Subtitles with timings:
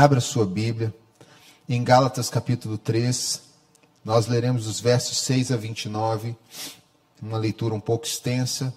[0.00, 0.94] Abra sua Bíblia.
[1.68, 3.42] Em Gálatas capítulo 3,
[4.04, 6.36] nós leremos os versos 6 a 29,
[7.20, 8.72] uma leitura um pouco extensa.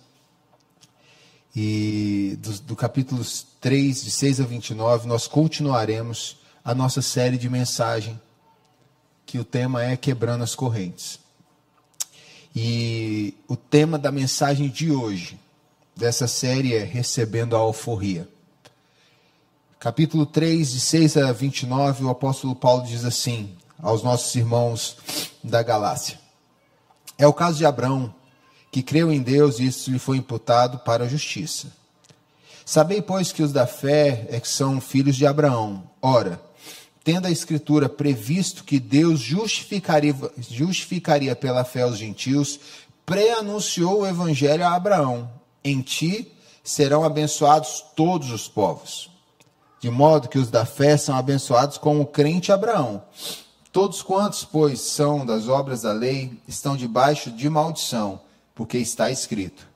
[1.56, 3.24] E do, do capítulo
[3.60, 8.20] 3, de 6 a 29, nós continuaremos a nossa série de mensagem,
[9.24, 11.20] que o tema é Quebrando as Correntes.
[12.56, 15.40] E o tema da mensagem de hoje,
[15.96, 18.28] dessa série, é Recebendo a Alforria.
[19.82, 23.50] Capítulo 3, de 6 a 29, o apóstolo Paulo diz assim
[23.82, 24.96] aos nossos irmãos
[25.44, 26.20] da Galácia:
[27.18, 28.14] É o caso de Abraão,
[28.72, 31.72] que creu em Deus e isso lhe foi imputado para a justiça.
[32.64, 35.90] Sabei, pois, que os da fé é que são filhos de Abraão.
[36.00, 36.40] Ora,
[37.04, 42.60] tendo a Escritura previsto que Deus justificaria, justificaria pela fé os gentios,
[43.04, 45.28] preanunciou o Evangelho a Abraão:
[45.64, 46.32] Em ti
[46.64, 49.11] serão abençoados todos os povos
[49.82, 53.04] de modo que os da fé são abençoados com o crente Abraão.
[53.72, 58.22] Todos quantos, pois, são das obras da lei, estão debaixo de maldição,
[58.54, 59.68] porque está escrito: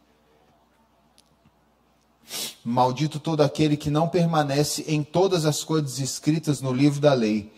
[2.64, 7.52] Maldito todo aquele que não permanece em todas as coisas escritas no livro da lei,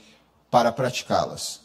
[0.49, 1.59] para praticá-las.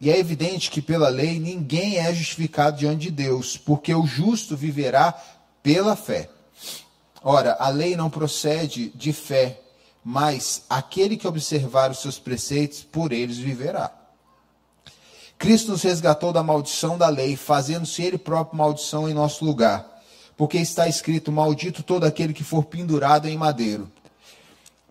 [0.00, 4.56] E é evidente que pela lei ninguém é justificado diante de Deus, porque o justo
[4.56, 5.12] viverá
[5.62, 6.30] pela fé.
[7.22, 9.61] Ora, a lei não procede de fé,
[10.04, 13.92] mas aquele que observar os seus preceitos, por eles viverá.
[15.38, 19.84] Cristo nos resgatou da maldição da lei, fazendo-se ele próprio maldição em nosso lugar,
[20.36, 23.90] porque está escrito: Maldito todo aquele que for pendurado em madeiro.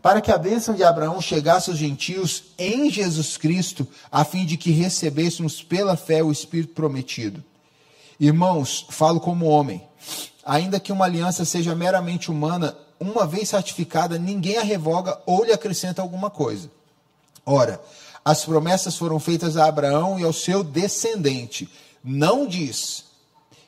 [0.02, 4.58] Para que a bênção de Abraão chegasse aos gentios em Jesus Cristo, a fim de
[4.58, 7.44] que recebêssemos pela fé o Espírito prometido.
[8.20, 9.82] Irmãos, falo como homem.
[10.44, 15.52] Ainda que uma aliança seja meramente humana, uma vez certificada, ninguém a revoga ou lhe
[15.52, 16.70] acrescenta alguma coisa.
[17.44, 17.82] Ora,
[18.24, 21.67] as promessas foram feitas a Abraão e ao seu descendente.
[22.04, 23.06] Não diz,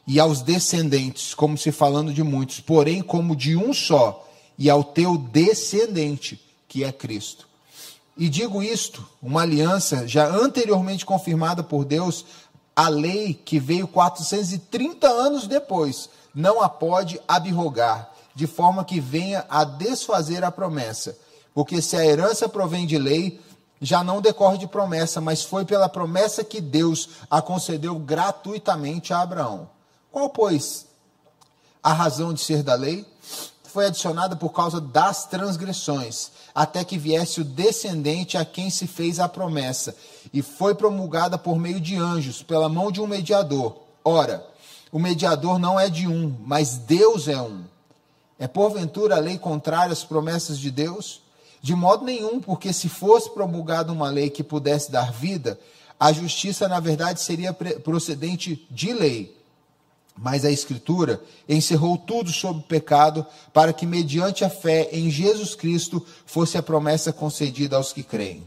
[0.05, 4.83] e aos descendentes, como se falando de muitos, porém como de um só, e ao
[4.83, 7.47] teu descendente, que é Cristo.
[8.15, 12.23] E digo isto, uma aliança já anteriormente confirmada por Deus,
[12.75, 19.45] a lei que veio 430 anos depois, não a pode abrogar de forma que venha
[19.49, 21.17] a desfazer a promessa.
[21.53, 23.39] Porque se a herança provém de lei,
[23.79, 29.21] já não decorre de promessa, mas foi pela promessa que Deus a concedeu gratuitamente a
[29.21, 29.69] Abraão.
[30.11, 30.85] Qual, pois,
[31.81, 33.05] a razão de ser da lei?
[33.63, 39.19] Foi adicionada por causa das transgressões, até que viesse o descendente a quem se fez
[39.19, 39.95] a promessa,
[40.31, 43.77] e foi promulgada por meio de anjos, pela mão de um mediador.
[44.05, 44.45] Ora,
[44.91, 47.63] o mediador não é de um, mas Deus é um.
[48.43, 51.21] É porventura a lei contrária às promessas de Deus?
[51.61, 55.57] De modo nenhum, porque se fosse promulgada uma lei que pudesse dar vida,
[55.97, 59.41] a justiça, na verdade, seria procedente de lei.
[60.17, 65.55] Mas a Escritura encerrou tudo sob o pecado, para que, mediante a fé em Jesus
[65.55, 68.45] Cristo, fosse a promessa concedida aos que creem.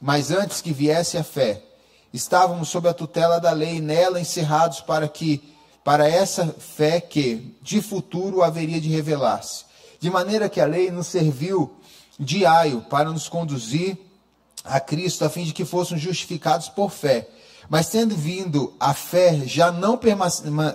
[0.00, 1.62] Mas antes que viesse a fé,
[2.10, 5.57] estávamos sob a tutela da lei, nela encerrados para que
[5.88, 9.64] para essa fé que, de futuro, haveria de revelar-se.
[9.98, 11.72] De maneira que a lei nos serviu
[12.20, 13.96] de aio para nos conduzir
[14.62, 17.26] a Cristo, a fim de que fôssemos justificados por fé.
[17.70, 19.98] Mas tendo vindo a fé, já não,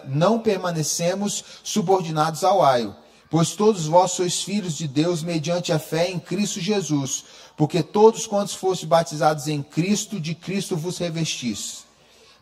[0.07, 2.95] não permanecemos subordinados ao aio,
[3.29, 7.23] pois todos vós sois filhos de Deus mediante a fé em Cristo Jesus,
[7.55, 11.83] porque todos quantos fostes batizados em Cristo, de Cristo vos revestis.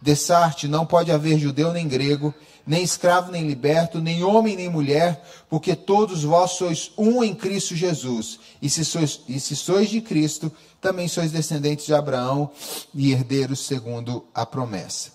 [0.01, 2.33] Dessarte não pode haver judeu nem grego,
[2.71, 7.75] nem escravo nem liberto, nem homem nem mulher, porque todos vós sois um em Cristo
[7.75, 8.39] Jesus.
[8.61, 10.49] E se sois, e se sois de Cristo,
[10.79, 12.49] também sois descendentes de Abraão
[12.95, 15.11] e herdeiros segundo a promessa.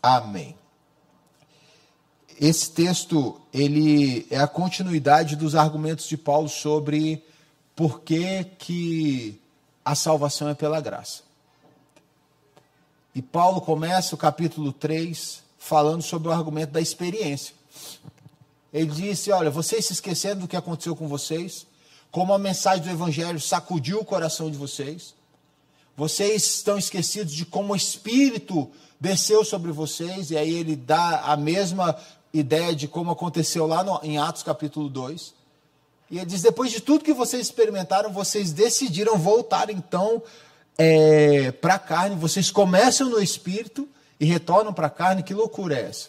[0.00, 0.54] Amém.
[2.40, 7.20] Esse texto, ele é a continuidade dos argumentos de Paulo sobre
[7.74, 9.40] por que, que
[9.84, 11.24] a salvação é pela graça.
[13.12, 17.54] E Paulo começa o capítulo 3 falando sobre o argumento da experiência.
[18.72, 21.66] Ele disse: Olha, vocês se esquecendo do que aconteceu com vocês,
[22.10, 25.14] como a mensagem do Evangelho sacudiu o coração de vocês,
[25.96, 28.70] vocês estão esquecidos de como o Espírito
[29.00, 31.96] desceu sobre vocês, e aí ele dá a mesma
[32.32, 35.34] ideia de como aconteceu lá no, em Atos capítulo 2.
[36.12, 40.22] E ele diz: depois de tudo que vocês experimentaram, vocês decidiram voltar então
[40.78, 45.76] é, para a carne, vocês começam no Espírito e retornam para a carne, que loucura
[45.76, 46.08] é essa?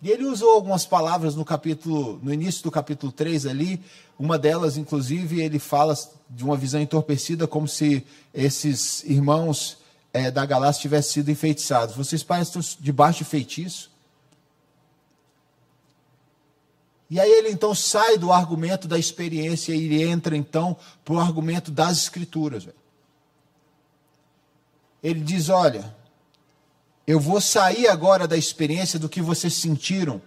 [0.00, 3.80] E ele usou algumas palavras no capítulo, no início do capítulo 3 ali,
[4.18, 5.96] uma delas, inclusive, ele fala
[6.28, 8.04] de uma visão entorpecida, como se
[8.34, 9.78] esses irmãos
[10.12, 11.96] é, da galáxia tivessem sido enfeitiçados.
[11.96, 13.90] Vocês parecem debaixo de feitiço?
[17.08, 21.20] E aí ele então sai do argumento da experiência e ele entra então para o
[21.20, 22.66] argumento das escrituras.
[25.02, 25.94] Ele diz: olha,
[27.06, 30.22] eu vou sair agora da experiência do que vocês sentiram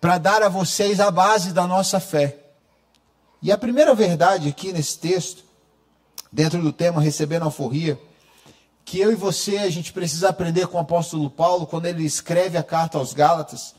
[0.00, 2.38] para dar a vocês a base da nossa fé.
[3.40, 5.44] E a primeira verdade aqui nesse texto,
[6.32, 7.98] dentro do tema recebendo alforria,
[8.84, 12.58] que eu e você a gente precisa aprender com o apóstolo Paulo quando ele escreve
[12.58, 13.74] a carta aos Gálatas,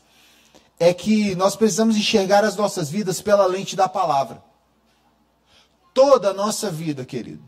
[0.78, 4.42] é que nós precisamos enxergar as nossas vidas pela lente da palavra.
[5.94, 7.44] Toda a nossa vida, querido,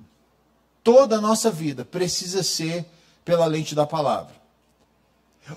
[0.83, 2.87] toda a nossa vida precisa ser
[3.25, 4.35] pela lente da palavra.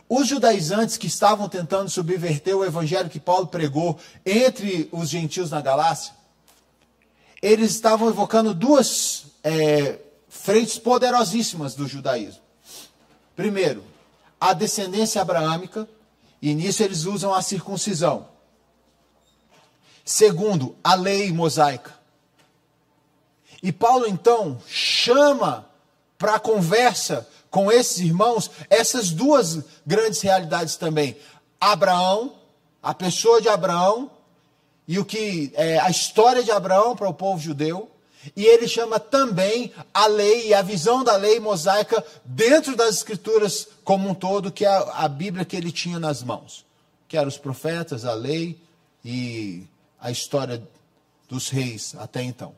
[0.08, 5.62] Os judaizantes que estavam tentando subverter o evangelho que Paulo pregou entre os gentios na
[5.62, 6.14] Galácia,
[7.42, 10.00] eles estavam evocando duas é,
[10.30, 12.42] frentes poderosíssimas do judaísmo.
[13.36, 13.84] Primeiro,
[14.40, 15.88] a descendência abraâmica,
[16.42, 18.28] e nisso eles usam a circuncisão.
[20.06, 22.00] Segundo, a lei mosaica.
[23.62, 25.68] E Paulo então chama
[26.18, 31.18] para a conversa com esses irmãos essas duas grandes realidades também.
[31.60, 32.34] Abraão,
[32.82, 34.10] a pessoa de Abraão
[34.88, 37.92] e o que é a história de Abraão para o povo judeu.
[38.36, 43.68] E ele chama também a lei e a visão da lei mosaica dentro das escrituras
[43.84, 46.64] como um todo, que é a, a Bíblia que ele tinha nas mãos,
[47.08, 48.62] que eram os profetas, a lei
[49.04, 49.64] e
[50.00, 50.62] a história
[51.28, 52.54] dos reis até então.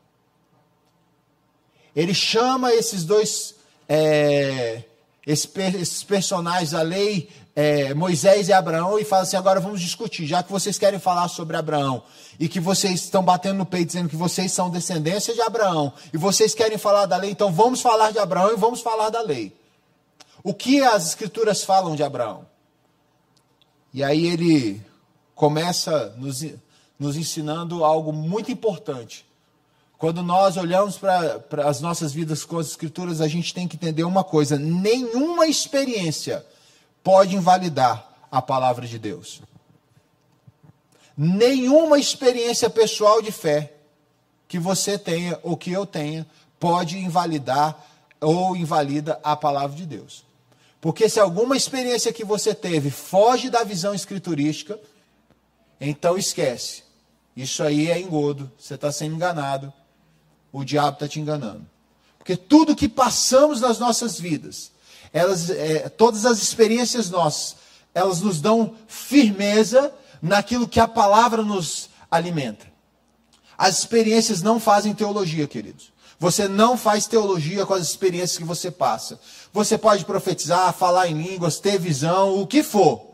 [1.96, 3.56] Ele chama esses dois
[3.96, 4.84] é,
[5.26, 10.42] esses personagens, a lei, é, Moisés e Abraão, e fala assim: agora vamos discutir, já
[10.42, 12.02] que vocês querem falar sobre Abraão,
[12.40, 16.18] e que vocês estão batendo no peito dizendo que vocês são descendência de Abraão, e
[16.18, 19.56] vocês querem falar da lei, então vamos falar de Abraão e vamos falar da lei.
[20.44, 22.48] O que as escrituras falam de Abraão?
[23.94, 24.82] E aí ele
[25.36, 26.44] começa nos,
[26.98, 29.24] nos ensinando algo muito importante
[30.04, 34.04] quando nós olhamos para as nossas vidas com as Escrituras, a gente tem que entender
[34.04, 36.46] uma coisa: nenhuma experiência
[37.02, 39.42] pode invalidar a palavra de Deus.
[41.16, 43.72] Nenhuma experiência pessoal de fé
[44.46, 46.28] que você tenha ou que eu tenha
[46.60, 47.82] pode invalidar
[48.20, 50.26] ou invalida a palavra de Deus.
[50.82, 54.78] Porque se alguma experiência que você teve foge da visão escriturística,
[55.80, 56.84] então esquece.
[57.38, 59.72] Isso aí é engodo, você está sendo enganado
[60.54, 61.66] o diabo está te enganando.
[62.20, 64.72] Porque tudo que passamos nas nossas vidas,
[65.12, 67.58] elas, é, todas as experiências nossas,
[67.94, 72.72] elas nos dão firmeza naquilo que a palavra nos alimenta.
[73.58, 75.92] As experiências não fazem teologia, queridos.
[76.20, 79.20] Você não faz teologia com as experiências que você passa.
[79.52, 83.12] Você pode profetizar, falar em línguas, ter visão, o que for.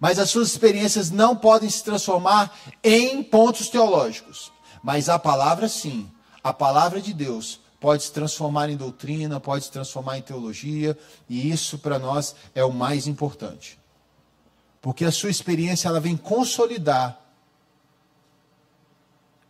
[0.00, 4.50] Mas as suas experiências não podem se transformar em pontos teológicos.
[4.82, 6.10] Mas a palavra sim
[6.44, 10.96] a palavra de Deus pode se transformar em doutrina, pode se transformar em teologia,
[11.28, 13.78] e isso para nós é o mais importante.
[14.82, 17.18] Porque a sua experiência ela vem consolidar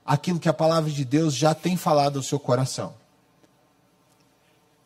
[0.06, 2.94] aquilo que a palavra de Deus já tem falado ao seu coração.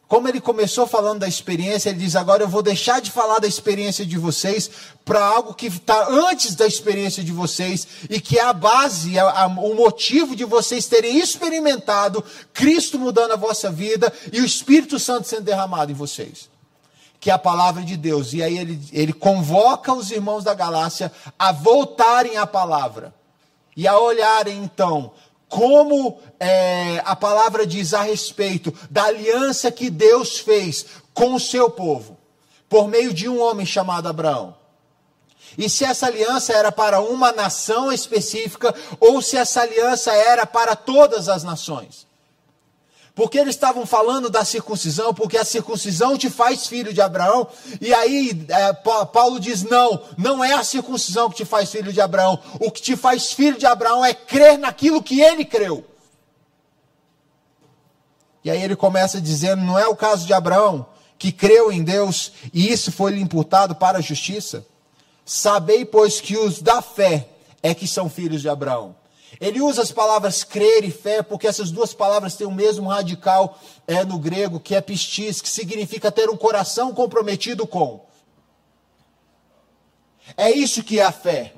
[0.08, 3.46] Como ele começou falando da experiência, ele diz: agora eu vou deixar de falar da
[3.46, 4.70] experiência de vocês
[5.04, 9.42] para algo que está antes da experiência de vocês e que é a base, a,
[9.42, 12.24] a, o motivo de vocês terem experimentado
[12.54, 16.48] Cristo mudando a vossa vida e o Espírito Santo sendo derramado em vocês.
[17.20, 18.32] Que é a palavra de Deus.
[18.32, 23.12] E aí ele, ele convoca os irmãos da Galácia a voltarem à palavra
[23.76, 25.12] e a olharem então
[25.48, 31.70] como é, a palavra diz a respeito da aliança que Deus fez com o seu
[31.70, 32.16] povo,
[32.68, 34.54] por meio de um homem chamado Abraão.
[35.56, 40.76] E se essa aliança era para uma nação específica, ou se essa aliança era para
[40.76, 42.07] todas as nações.
[43.18, 47.48] Porque eles estavam falando da circuncisão, porque a circuncisão te faz filho de Abraão.
[47.80, 52.00] E aí é, Paulo diz: não, não é a circuncisão que te faz filho de
[52.00, 52.38] Abraão.
[52.60, 55.84] O que te faz filho de Abraão é crer naquilo que ele creu.
[58.44, 60.86] E aí ele começa dizendo: não é o caso de Abraão,
[61.18, 64.64] que creu em Deus e isso foi lhe imputado para a justiça.
[65.26, 67.30] Sabei, pois, que os da fé
[67.64, 68.94] é que são filhos de Abraão.
[69.40, 73.58] Ele usa as palavras crer e fé, porque essas duas palavras têm o mesmo radical
[73.86, 78.06] é, no grego, que é pistis, que significa ter um coração comprometido com.
[80.36, 81.54] É isso que é a fé.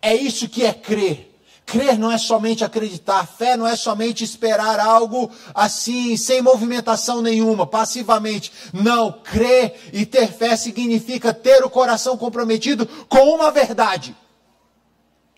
[0.00, 1.32] É isso que é crer.
[1.64, 7.66] Crer não é somente acreditar, fé não é somente esperar algo assim, sem movimentação nenhuma,
[7.66, 8.52] passivamente.
[8.72, 14.14] Não, crer e ter fé significa ter o coração comprometido com uma verdade.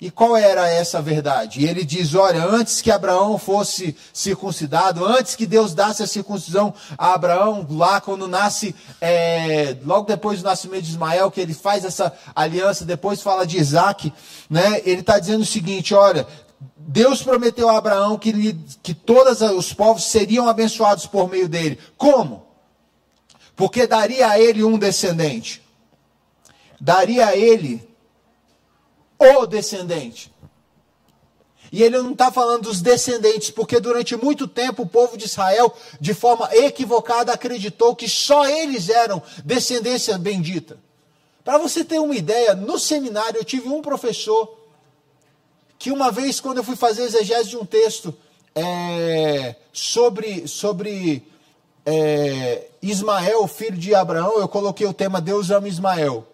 [0.04, 1.60] E qual era essa verdade?
[1.60, 6.74] E ele diz: olha, antes que Abraão fosse circuncidado, antes que Deus desse a circuncisão
[6.98, 11.86] a Abraão, lá quando nasce, é, logo depois do nascimento de Ismael, que ele faz
[11.86, 14.12] essa aliança, depois fala de Isaac,
[14.50, 14.82] né?
[14.84, 16.26] ele está dizendo o seguinte: olha,
[16.76, 21.78] Deus prometeu a Abraão que, que todos os povos seriam abençoados por meio dele.
[21.96, 22.44] Como?
[23.56, 25.62] Porque daria a ele um descendente.
[26.78, 27.93] Daria a ele
[29.36, 30.32] o descendente.
[31.72, 35.74] E ele não está falando dos descendentes, porque durante muito tempo o povo de Israel,
[36.00, 40.78] de forma equivocada, acreditou que só eles eram descendência bendita.
[41.42, 44.56] Para você ter uma ideia, no seminário eu tive um professor
[45.78, 48.14] que uma vez, quando eu fui fazer exegese de um texto
[48.54, 51.26] é, sobre, sobre
[51.84, 56.26] é, Ismael, filho de Abraão, eu coloquei o tema Deus ama Ismael.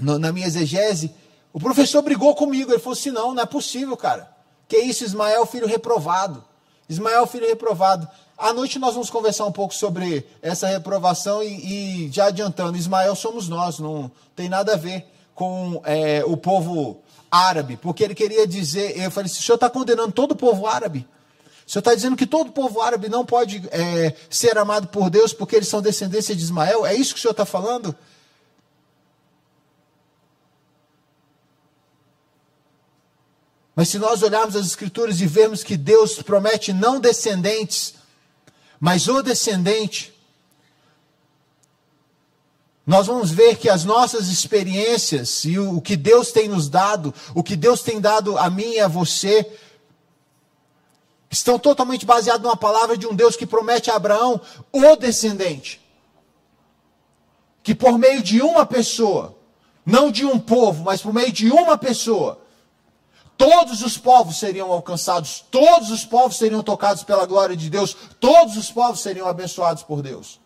[0.00, 1.12] No, na minha exegese,
[1.52, 4.30] o professor brigou comigo, ele falou assim: não, não é possível, cara.
[4.68, 6.44] Que isso, Ismael, filho reprovado.
[6.88, 8.08] Ismael, filho reprovado.
[8.36, 13.14] À noite nós vamos conversar um pouco sobre essa reprovação e, e já adiantando, Ismael
[13.14, 15.04] somos nós, não tem nada a ver
[15.34, 19.68] com é, o povo árabe, porque ele queria dizer, eu falei assim, o senhor está
[19.68, 21.06] condenando todo o povo árabe?
[21.66, 25.10] O senhor está dizendo que todo o povo árabe não pode é, ser amado por
[25.10, 26.84] Deus porque eles são descendência de Ismael?
[26.86, 27.94] É isso que o senhor está falando?
[33.80, 37.94] Mas se nós olharmos as Escrituras e vermos que Deus promete não descendentes,
[38.78, 40.12] mas o descendente,
[42.86, 47.42] nós vamos ver que as nossas experiências e o, que Deus tem nos dado, o
[47.42, 49.50] que Deus tem dado a mim e a você,
[51.30, 55.80] estão totalmente baseados numa palavra de um Deus que promete a Abraão o descendente.
[57.62, 59.34] Que por meio de uma pessoa,
[59.86, 62.39] não de um povo, mas por meio de uma pessoa,
[63.40, 68.54] todos os povos seriam alcançados, todos os povos seriam tocados pela glória de Deus, todos
[68.58, 70.38] os povos seriam abençoados por Deus.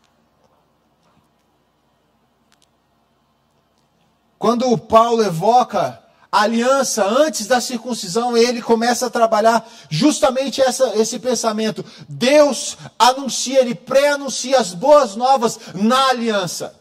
[4.39, 11.19] Quando Paulo evoca a aliança antes da circuncisão, ele começa a trabalhar justamente essa, esse
[11.19, 11.85] pensamento.
[12.09, 16.81] Deus anuncia, ele pré-anuncia as boas novas na aliança.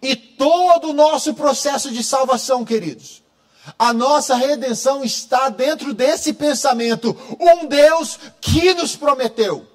[0.00, 3.26] E todo o nosso processo de salvação, queridos,
[3.78, 7.16] a nossa redenção está dentro desse pensamento.
[7.38, 9.66] Um Deus que nos prometeu.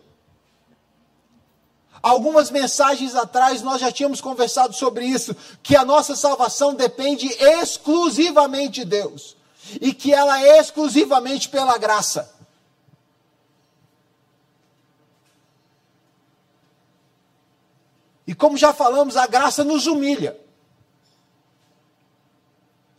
[2.01, 8.81] Algumas mensagens atrás nós já tínhamos conversado sobre isso, que a nossa salvação depende exclusivamente
[8.81, 9.37] de Deus
[9.79, 12.33] e que ela é exclusivamente pela graça.
[18.27, 20.42] E como já falamos, a graça nos humilha.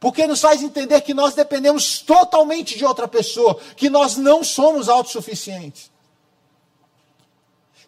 [0.05, 4.87] Porque nos faz entender que nós dependemos totalmente de outra pessoa, que nós não somos
[4.87, 5.91] autossuficientes.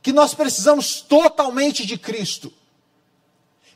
[0.00, 2.50] Que nós precisamos totalmente de Cristo.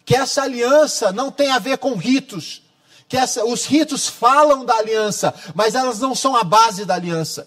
[0.06, 2.62] Que essa aliança não tem a ver com ritos.
[3.06, 7.47] Que essa, os ritos falam da aliança, mas elas não são a base da aliança.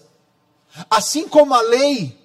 [0.88, 2.16] Assim como a lei,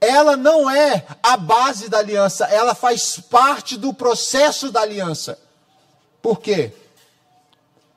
[0.00, 5.38] ela não é a base da aliança, ela faz parte do processo da aliança.
[6.22, 6.72] Por quê?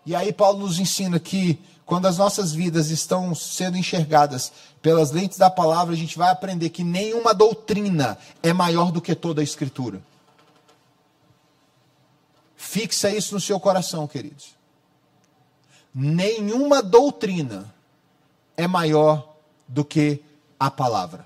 [0.05, 5.37] E aí Paulo nos ensina que quando as nossas vidas estão sendo enxergadas pelas lentes
[5.37, 9.43] da palavra, a gente vai aprender que nenhuma doutrina é maior do que toda a
[9.43, 10.01] escritura.
[12.55, 14.55] Fixa isso no seu coração, queridos.
[15.93, 17.73] Nenhuma doutrina
[18.57, 19.35] é maior
[19.67, 20.21] do que
[20.59, 21.25] a palavra.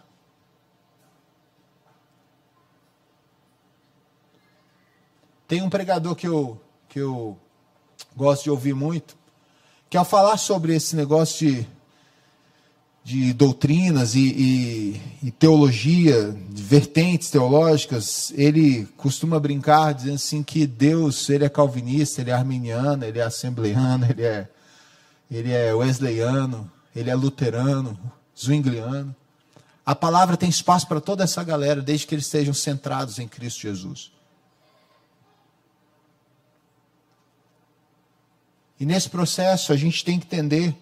[5.47, 7.35] Tem um pregador que eu, que eu
[8.19, 9.15] gosto de ouvir muito,
[9.89, 11.67] que ao falar sobre esse negócio de,
[13.01, 20.67] de doutrinas e, e, e teologia, de vertentes teológicas, ele costuma brincar dizendo assim que
[20.67, 24.49] Deus ele é calvinista, ele é arminiano, ele é assembleano, ele é,
[25.31, 27.97] ele é wesleyano, ele é luterano,
[28.37, 29.15] zwingliano.
[29.85, 33.61] A palavra tem espaço para toda essa galera, desde que eles estejam centrados em Cristo
[33.61, 34.11] Jesus.
[38.79, 40.75] E nesse processo a gente tem que entender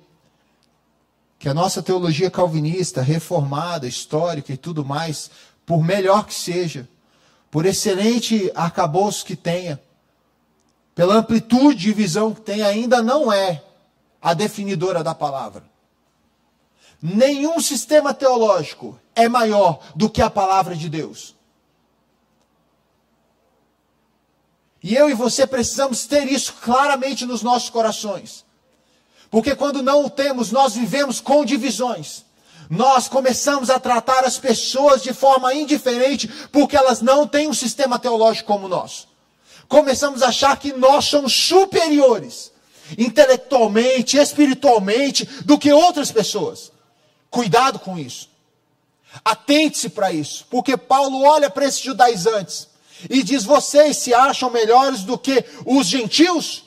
[1.39, 5.31] que a nossa teologia calvinista, reformada, histórica e tudo mais,
[5.65, 6.87] por melhor que seja,
[7.49, 9.81] por excelente arcabouço que tenha,
[10.93, 13.63] pela amplitude de visão que tem, ainda não é
[14.21, 15.63] a definidora da palavra.
[17.01, 21.36] Nenhum sistema teológico é maior do que a palavra de Deus.
[24.87, 28.45] E eu e você precisamos ter isso claramente nos nossos corações.
[29.29, 32.23] Porque quando não o temos, nós vivemos com divisões.
[32.69, 37.99] Nós começamos a tratar as pessoas de forma indiferente porque elas não têm um sistema
[37.99, 39.09] teológico como o nosso.
[39.67, 42.53] Começamos a achar que nós somos superiores,
[42.97, 46.71] intelectualmente, espiritualmente, do que outras pessoas.
[47.29, 48.29] Cuidado com isso.
[49.25, 52.69] Atente-se para isso, porque Paulo olha para esses judaizantes
[53.09, 56.65] e diz: vocês se acham melhores do que os gentios?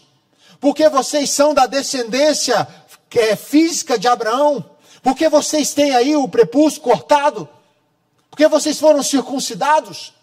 [0.60, 2.66] Porque vocês são da descendência
[3.14, 4.64] é, física de Abraão?
[5.02, 7.49] Porque vocês têm aí o prepúcio cortado?
[8.30, 10.14] Porque vocês foram circuncidados?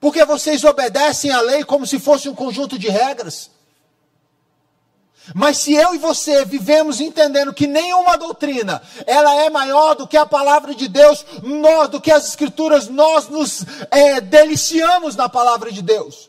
[0.00, 3.51] Porque vocês obedecem à lei como se fosse um conjunto de regras?
[5.34, 10.16] Mas se eu e você vivemos entendendo que nenhuma doutrina ela é maior do que
[10.16, 15.70] a palavra de Deus, nós do que as escrituras, nós nos é, deliciamos na palavra
[15.70, 16.28] de Deus.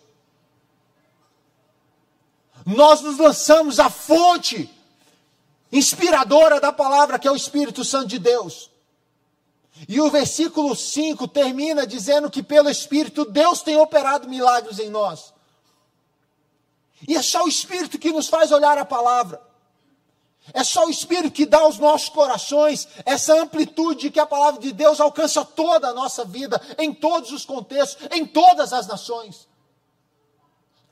[2.66, 4.70] Nós nos lançamos à fonte
[5.72, 8.70] inspiradora da palavra, que é o Espírito Santo de Deus.
[9.90, 15.33] E o versículo 5 termina dizendo que pelo Espírito Deus tem operado milagres em nós.
[17.08, 19.42] E é só o Espírito que nos faz olhar a palavra.
[20.52, 24.74] É só o Espírito que dá aos nossos corações essa amplitude que a palavra de
[24.74, 29.48] Deus alcança toda a nossa vida, em todos os contextos, em todas as nações.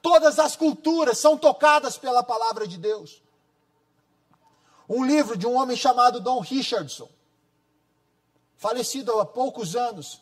[0.02, 3.22] Todas as culturas são tocadas pela palavra de Deus.
[4.88, 7.10] Um livro de um homem chamado Don Richardson,
[8.58, 10.22] falecido há poucos anos,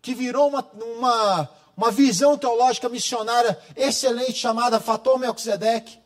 [0.00, 0.62] que virou uma,
[0.96, 5.98] uma, uma visão teológica missionária excelente chamada Fator Melquisedeque,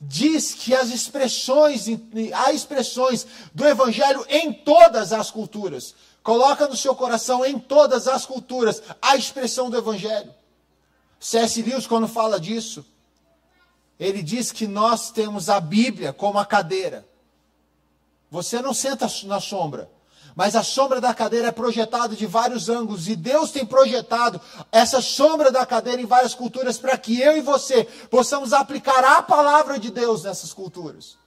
[0.00, 1.86] diz que as expressões,
[2.34, 5.94] há expressões do evangelho em todas as culturas.
[6.22, 10.34] Coloca no seu coração em todas as culturas a expressão do evangelho.
[11.18, 11.62] C.S.
[11.62, 12.84] Lewis, quando fala disso,
[13.98, 17.06] ele diz que nós temos a Bíblia como a cadeira.
[18.30, 19.90] Você não senta na sombra,
[20.40, 24.40] mas a sombra da cadeira é projetada de vários ângulos e Deus tem projetado
[24.72, 29.20] essa sombra da cadeira em várias culturas para que eu e você possamos aplicar a
[29.20, 31.18] palavra de Deus nessas culturas.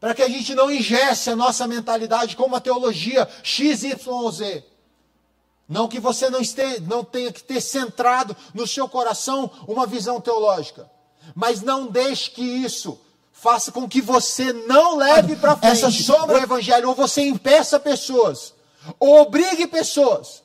[0.00, 4.64] Para que a gente não ingesse a nossa mentalidade com uma teologia XYZ
[5.68, 10.20] não que você não, esteja, não tenha que ter centrado no seu coração uma visão
[10.20, 10.90] teológica.
[11.32, 13.00] Mas não deixe que isso
[13.40, 17.78] faça com que você não leve para frente essa sombra do evangelho, ou você impeça
[17.78, 18.52] pessoas,
[18.98, 20.42] ou obrigue pessoas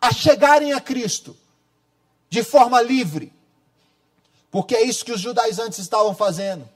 [0.00, 1.36] a chegarem a Cristo
[2.30, 3.32] de forma livre.
[4.52, 6.68] Porque é isso que os judaizantes estavam fazendo.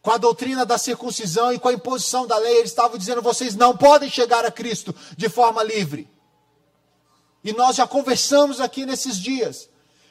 [0.00, 3.56] Com a doutrina da circuncisão e com a imposição da lei, eles estavam dizendo: vocês
[3.56, 6.08] não podem chegar a Cristo de forma livre.
[7.42, 9.68] E nós já conversamos aqui nesses dias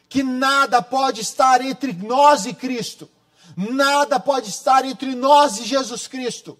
[0.09, 3.09] que nada pode estar entre nós e Cristo.
[3.55, 6.59] Nada pode estar entre nós e Jesus Cristo.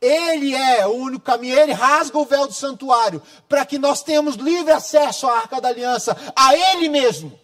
[0.00, 4.36] Ele é o único caminho, ele rasga o véu do santuário para que nós tenhamos
[4.36, 7.38] livre acesso à arca da aliança, a ele mesmo.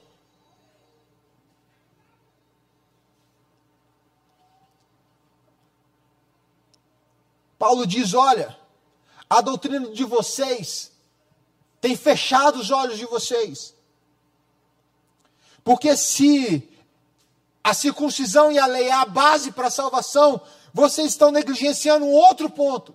[7.58, 8.56] Paulo diz: olha,
[9.30, 10.92] a doutrina de vocês
[11.80, 13.74] tem fechado os olhos de vocês.
[15.64, 16.68] Porque se
[17.62, 20.40] a circuncisão e a lei é a base para a salvação,
[20.72, 22.94] vocês estão negligenciando um outro ponto.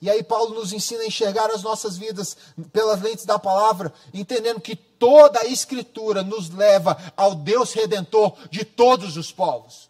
[0.00, 2.36] E aí Paulo nos ensina a enxergar as nossas vidas
[2.72, 8.64] pelas lentes da palavra, entendendo que toda a escritura nos leva ao Deus redentor de
[8.64, 9.88] todos os povos.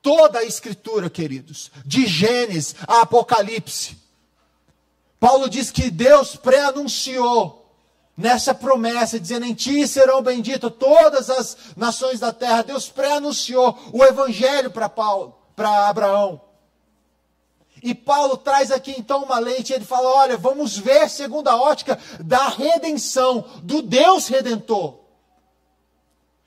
[0.00, 3.96] Toda a escritura, queridos, de Gênesis a Apocalipse,
[5.20, 7.61] Paulo diz que Deus pré-anunciou
[8.16, 12.62] nessa promessa, dizendo: Em ti serão benditas todas as nações da terra.
[12.62, 16.40] Deus pré-anunciou o evangelho para Paulo, para Abraão.
[17.82, 21.98] E Paulo traz aqui então uma leite, ele fala: olha, vamos ver segundo a ótica
[22.20, 25.00] da redenção, do Deus redentor.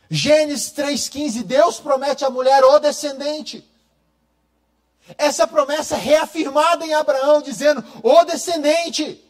[0.09, 3.69] Gênesis 3,15, Deus promete à mulher o descendente.
[5.17, 9.21] Essa promessa reafirmada em Abraão, dizendo: o descendente.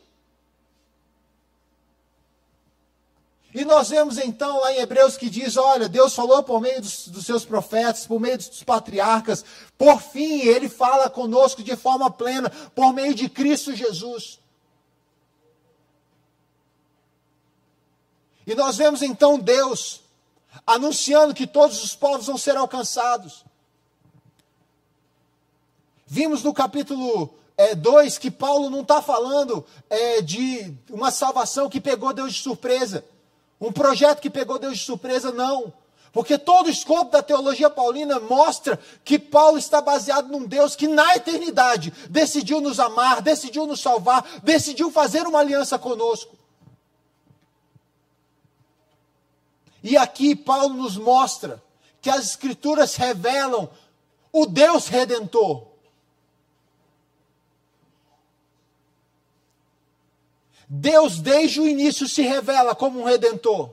[3.65, 7.25] nós vemos então lá em Hebreus que diz: olha, Deus falou por meio dos, dos,
[7.25, 9.43] seus profetas, por meio dos patriarcas,
[9.77, 14.39] por fim ele fala conosco de forma plena, por meio de Cristo Jesus.
[18.47, 20.01] E nós vemos então Deus
[20.65, 23.43] anunciando que todos os povos vão ser alcançados.
[26.05, 31.69] Vimos no capítulo eh, 2 é, que Paulo não está falando é, de uma salvação
[31.69, 33.03] que pegou Deus de surpresa
[33.59, 35.73] um projeto que pegou Deus de surpresa, não.
[36.11, 40.87] Porque todo o escopo da teologia paulina mostra que Paulo está baseado num Deus que
[40.87, 46.33] na eternidade decidiu nos amar, decidiu nos salvar, decidiu fazer uma aliança conosco.
[49.83, 51.61] E aqui Paulo nos mostra
[52.01, 53.69] que as Escrituras revelam
[54.31, 55.74] o Deus redentor.
[60.67, 63.69] Deus, desde o início, se revela como um redentor.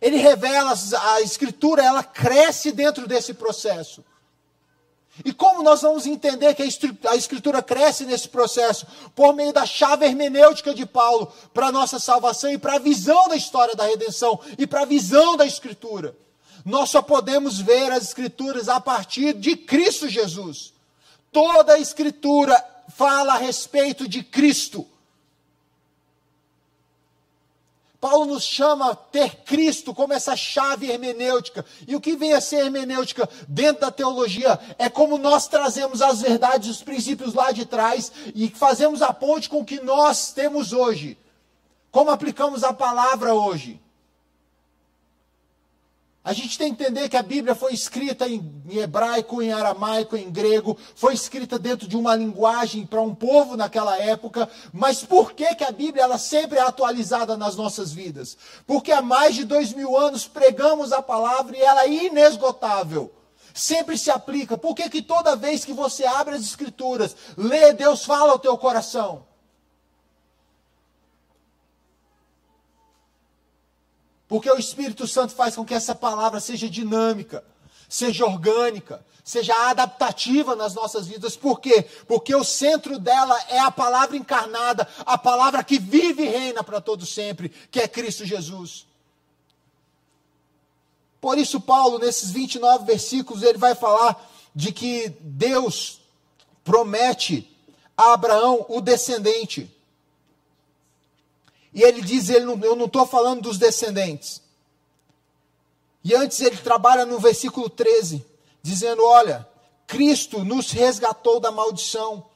[0.00, 0.74] Ele revela,
[1.14, 4.04] a Escritura, ela cresce dentro desse processo.
[5.24, 8.86] E como nós vamos entender que a Escritura cresce nesse processo?
[9.16, 13.28] Por meio da chave hermenêutica de Paulo para a nossa salvação e para a visão
[13.28, 16.14] da história da redenção e para a visão da Escritura.
[16.64, 20.72] Nós só podemos ver as Escrituras a partir de Cristo Jesus.
[21.32, 24.86] Toda a Escritura fala a respeito de Cristo.
[28.00, 31.64] Paulo nos chama a ter Cristo como essa chave hermenêutica.
[31.86, 36.20] E o que vem a ser hermenêutica dentro da teologia é como nós trazemos as
[36.20, 40.72] verdades, os princípios lá de trás e fazemos a ponte com o que nós temos
[40.72, 41.18] hoje.
[41.90, 43.80] Como aplicamos a palavra hoje.
[46.28, 50.30] A gente tem que entender que a Bíblia foi escrita em, hebraico, em aramaico, em
[50.30, 55.54] grego, foi escrita dentro de uma linguagem para um povo naquela época, mas por que,
[55.54, 58.36] que a Bíblia ela sempre é atualizada nas nossas vidas?
[58.66, 63.10] Porque há mais de dois mil anos pregamos a palavra e ela é inesgotável
[63.54, 64.58] sempre se aplica.
[64.58, 68.56] Por que, que toda vez que você abre as escrituras, lê, Deus fala ao teu
[68.58, 69.27] coração?
[74.28, 77.42] Porque o Espírito Santo faz com que essa palavra seja dinâmica,
[77.88, 81.34] seja orgânica, seja adaptativa nas nossas vidas.
[81.34, 81.84] Por quê?
[82.06, 86.80] Porque o centro dela é a palavra encarnada, a palavra que vive e reina para
[86.80, 88.86] todo sempre, que é Cristo Jesus.
[91.20, 96.00] Por isso, Paulo, nesses 29 versículos, ele vai falar de que Deus
[96.62, 97.50] promete
[97.96, 99.70] a Abraão o descendente.
[101.72, 104.42] E ele diz: ele não, Eu não estou falando dos descendentes.
[106.02, 108.24] E antes ele trabalha no versículo 13,
[108.62, 109.46] dizendo: Olha,
[109.86, 112.26] Cristo nos resgatou da maldição,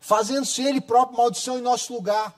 [0.00, 2.34] fazendo-se Ele próprio maldição em nosso lugar.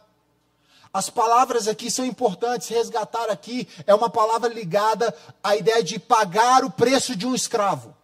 [0.93, 2.69] As palavras aqui são importantes.
[2.69, 7.95] Resgatar aqui é uma palavra ligada à ideia de pagar o preço de um escravo.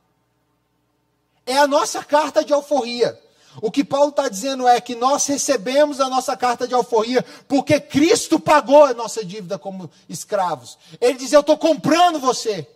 [1.46, 3.18] É a nossa carta de alforria.
[3.60, 7.78] O que Paulo está dizendo é que nós recebemos a nossa carta de alforria porque
[7.78, 10.78] Cristo pagou a nossa dívida como escravos.
[11.00, 12.66] Ele diz: Eu estou comprando você.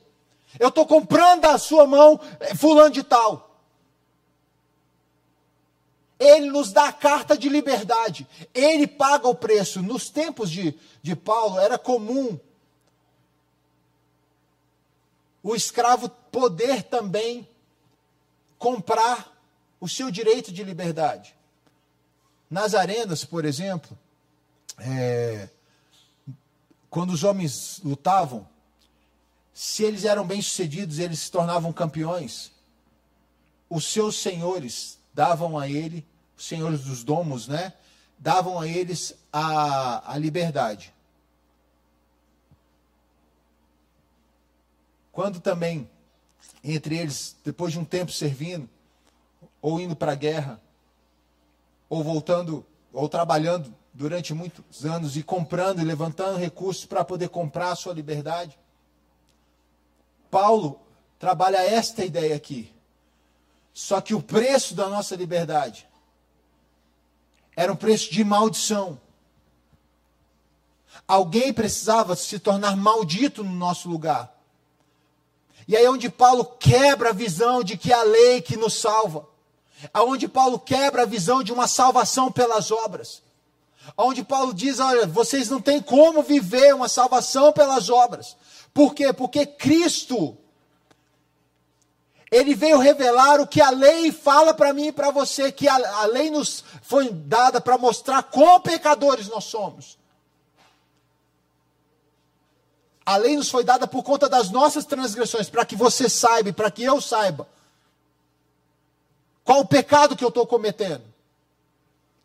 [0.59, 3.47] Eu estou comprando da sua mão, eh, fulano de tal.
[6.19, 8.27] Ele nos dá a carta de liberdade.
[8.55, 9.83] Ele paga o preço.
[9.83, 12.39] Nos tempos de, de Paulo, era comum
[15.43, 17.47] o escravo poder também
[18.59, 19.36] comprar
[19.87, 21.33] o seu direito de liberdade.
[22.51, 23.97] Nas arenas, por exemplo,
[24.79, 25.49] é,
[26.91, 28.49] quando os homens lutavam,
[29.55, 32.51] se eles eram bem-sucedidos, eles se tornavam campeões.
[33.71, 36.05] Os seus senhores davam a ele,
[36.37, 37.73] os senhores dos domos, né?
[38.19, 40.93] Davam a eles a, a liberdade.
[45.13, 45.89] Quando também,
[46.65, 48.69] entre eles, depois de um tempo servindo,
[49.61, 50.61] ou indo para a guerra,
[51.89, 57.73] ou voltando, ou trabalhando durante muitos anos e comprando e levantando recursos para poder comprar
[57.73, 58.59] a sua liberdade.
[60.31, 60.81] Paulo
[61.19, 62.73] trabalha esta ideia aqui.
[63.73, 65.87] Só que o preço da nossa liberdade
[67.55, 69.01] era um preço de maldição.
[71.09, 74.36] Alguém precisava se tornar maldito no nosso lugar.
[75.69, 78.75] E aí é onde Paulo quebra a visão de que é a lei que nos
[78.75, 79.27] salva
[79.93, 83.23] aonde Paulo quebra a visão de uma salvação pelas obras.
[83.97, 88.37] Onde Paulo diz: olha, vocês não têm como viver uma salvação pelas obras.
[88.73, 89.13] Por quê?
[89.13, 90.37] Porque Cristo,
[92.31, 95.75] Ele veio revelar o que a lei fala para mim e para você, que a,
[96.01, 99.99] a lei nos foi dada para mostrar quão pecadores nós somos.
[103.07, 106.71] A lei nos foi dada por conta das nossas transgressões, para que você saiba, para
[106.71, 107.47] que eu saiba
[109.47, 111.05] qual o pecado que eu estou cometendo?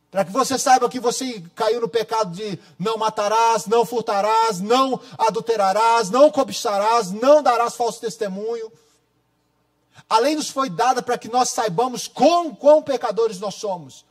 [0.09, 4.99] Para que você saiba que você caiu no pecado de não matarás, não furtarás, não
[5.19, 8.71] adulterarás, não cobiçarás, não darás falso testemunho.
[10.09, 14.03] A lei nos foi dada para que nós saibamos quão, quão pecadores nós somos.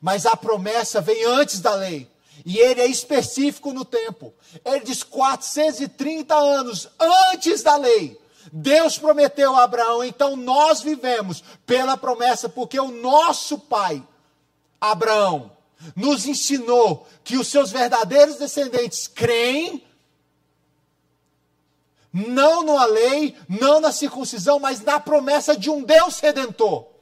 [0.00, 2.10] Mas a promessa vem antes da lei.
[2.44, 4.34] E ele é específico no tempo.
[4.64, 6.88] Ele diz 430 anos
[7.32, 8.20] antes da lei.
[8.52, 14.06] Deus prometeu a Abraão, então nós vivemos pela promessa, porque o nosso pai
[14.80, 15.50] Abraão
[15.96, 19.82] nos ensinou que os seus verdadeiros descendentes creem
[22.12, 26.93] não na lei, não na circuncisão, mas na promessa de um Deus redentor.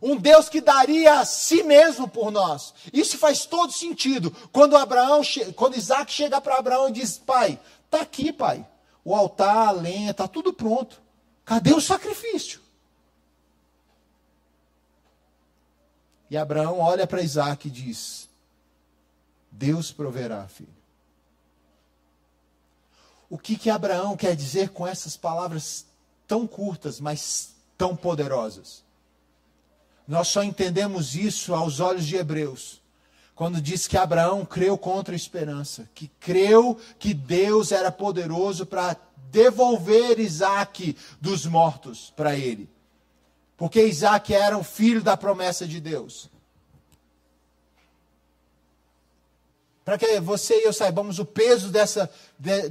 [0.00, 2.74] Um Deus que daria a si mesmo por nós.
[2.92, 4.30] Isso faz todo sentido.
[4.52, 5.22] Quando Abraão,
[5.54, 8.66] quando Isaac chega para Abraão e diz: Pai, está aqui, pai.
[9.04, 11.00] O altar, a lenha, está tudo pronto.
[11.44, 12.60] Cadê o sacrifício?
[16.28, 18.28] E Abraão olha para Isaac e diz:
[19.50, 20.76] Deus proverá, filho.
[23.28, 25.86] O que, que Abraão quer dizer com essas palavras
[26.26, 28.85] tão curtas, mas tão poderosas?
[30.06, 32.80] Nós só entendemos isso aos olhos de Hebreus,
[33.34, 38.96] quando diz que Abraão creu contra a esperança, que creu que Deus era poderoso para
[39.30, 42.68] devolver Isaac dos mortos para ele
[43.56, 46.28] porque Isaac era um filho da promessa de Deus.
[49.84, 52.68] Para que você e eu saibamos o peso dessa, de,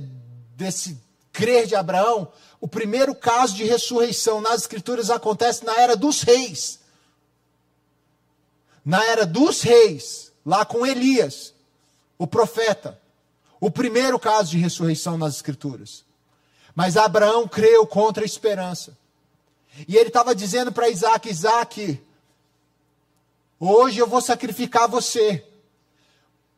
[0.56, 1.00] desse
[1.32, 6.80] crer de Abraão, o primeiro caso de ressurreição nas Escrituras acontece na era dos reis.
[8.86, 11.56] Na era dos reis, lá com Elias,
[12.20, 13.02] o profeta.
[13.60, 16.06] O primeiro caso de ressurreição nas Escrituras.
[16.76, 18.96] Mas Abraão creu contra a esperança.
[19.88, 22.00] E ele estava dizendo para Isaac: Isaac,
[23.60, 25.44] hoje eu vou sacrificar você.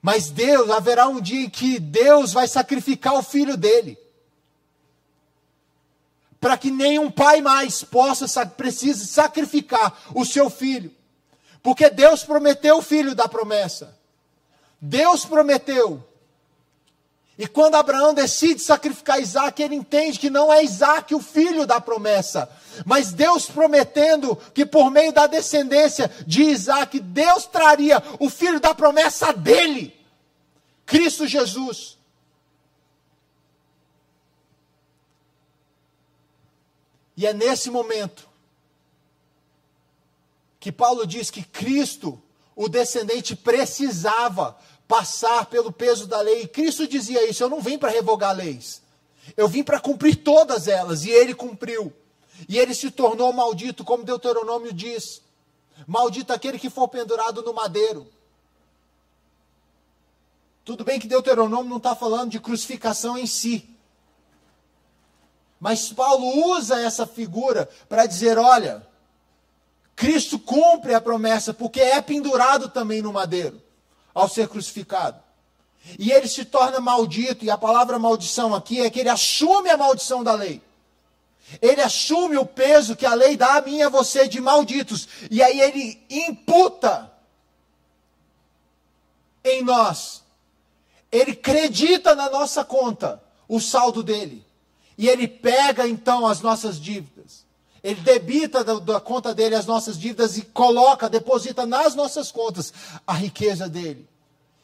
[0.02, 3.98] Mas Deus, haverá um dia em que Deus vai sacrificar o filho dele.
[6.40, 10.94] Para que nenhum pai mais possa, precise sacrificar o seu filho.
[11.62, 13.98] Porque Deus prometeu o filho da promessa.
[14.80, 16.04] Deus prometeu.
[17.38, 21.80] E quando Abraão decide sacrificar Isaac, ele entende que não é Isaac o filho da
[21.80, 22.50] promessa,
[22.84, 28.74] mas Deus prometendo que por meio da descendência de Isaac, Deus traria o filho da
[28.74, 29.96] promessa dele,
[30.84, 31.96] Cristo Jesus.
[37.16, 38.27] E é nesse momento
[40.60, 42.22] que Paulo diz que Cristo,
[42.56, 46.44] o descendente, precisava passar pelo peso da lei.
[46.44, 48.82] E Cristo dizia isso: eu não vim para revogar leis.
[49.36, 51.04] Eu vim para cumprir todas elas.
[51.04, 51.94] E ele cumpriu.
[52.48, 55.22] E ele se tornou maldito, como Deuteronômio diz.
[55.86, 58.08] Maldito aquele que for pendurado no madeiro.
[60.64, 63.70] Tudo bem que Deuteronômio não está falando de crucificação em si.
[65.60, 68.86] Mas Paulo usa essa figura para dizer: olha,
[69.98, 73.60] Cristo cumpre a promessa, porque é pendurado também no madeiro
[74.14, 75.20] ao ser crucificado.
[75.98, 79.76] E ele se torna maldito, e a palavra maldição aqui é que ele assume a
[79.76, 80.62] maldição da lei.
[81.60, 85.08] Ele assume o peso que a lei dá a mim e a você de malditos.
[85.32, 87.12] E aí ele imputa
[89.44, 90.24] em nós.
[91.12, 94.46] Ele acredita na nossa conta o saldo dele.
[94.96, 97.47] E ele pega então as nossas dívidas.
[97.88, 102.74] Ele debita da, da, conta dele as nossas dívidas e coloca, deposita nas nossas contas
[103.08, 104.06] a riqueza dele.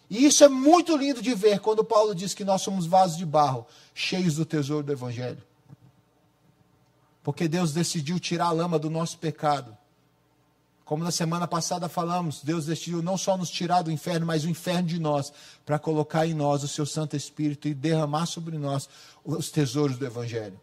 [0.09, 3.25] E isso é muito lindo de ver quando Paulo diz que nós somos vasos de
[3.25, 5.41] barro, cheios do tesouro do Evangelho.
[7.23, 9.73] Porque Deus decidiu tirar a lama do nosso pecado.
[10.83, 14.49] Como na semana passada falamos, Deus decidiu não só nos tirar do inferno, mas o
[14.49, 15.31] inferno de nós,
[15.65, 18.89] para colocar em nós o seu Santo Espírito e derramar sobre nós
[19.23, 20.59] os tesouros do Evangelho.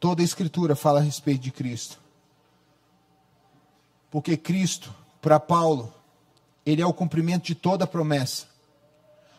[0.00, 1.98] Toda a Escritura fala a respeito de Cristo.
[4.10, 5.92] Porque Cristo, para Paulo,
[6.64, 8.46] ele é o cumprimento de toda a promessa.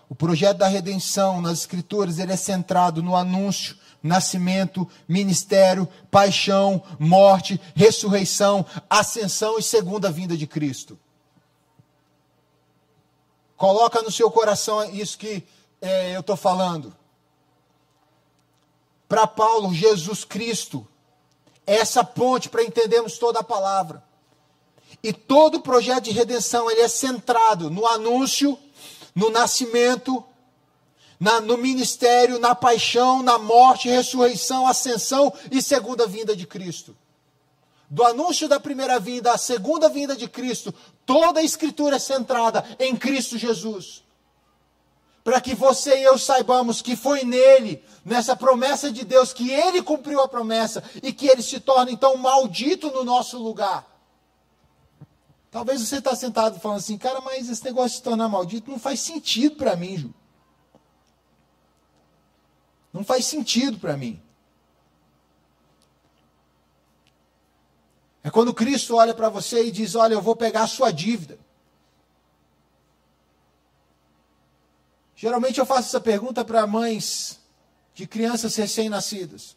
[0.10, 7.60] O projeto da redenção nas Escrituras ele é centrado no anúncio, nascimento, ministério, paixão, morte,
[7.76, 10.98] ressurreição, ascensão e segunda vinda de Cristo.
[13.56, 15.44] Coloca no seu coração isso que
[15.82, 16.96] é, eu estou falando.
[19.10, 20.88] Para Paulo, Jesus Cristo
[21.66, 24.04] é essa ponte para entendermos toda a palavra.
[25.02, 28.58] E todo o projeto de redenção ele é centrado no anúncio,
[29.16, 30.24] no nascimento,
[31.20, 36.96] na, no ministério, na paixão, na morte, ressurreição, ascensão e segunda vinda de Cristo.
[37.90, 40.72] Do anúncio da primeira vinda à segunda vinda de Cristo,
[41.04, 44.04] toda a Escritura é centrada em Cristo Jesus.
[45.30, 49.80] Para que você e eu saibamos que foi nele, nessa promessa de Deus, que ele
[49.80, 53.86] cumpriu a promessa e que ele se torna então maldito no nosso lugar.
[55.52, 58.80] Talvez você está sentado falando assim, cara, mas esse negócio de se tornar maldito não
[58.80, 60.14] faz sentido para mim, Ju.
[62.92, 64.20] Não faz sentido para mim.
[68.24, 71.38] É quando Cristo olha para você e diz: Olha, eu vou pegar a sua dívida.
[75.20, 77.42] Geralmente eu faço essa pergunta para mães
[77.94, 79.54] de crianças recém-nascidas.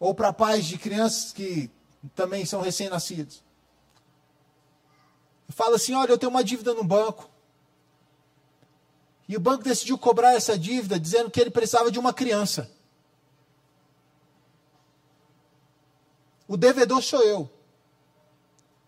[0.00, 1.70] Ou para pais de crianças que
[2.14, 3.44] também são recém-nascidos.
[5.46, 7.28] Eu falo assim: Olha, eu tenho uma dívida no banco.
[9.28, 12.70] E o banco decidiu cobrar essa dívida dizendo que ele precisava de uma criança.
[16.48, 17.50] O devedor sou eu.